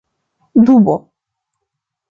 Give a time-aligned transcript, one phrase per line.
[0.65, 0.95] dubo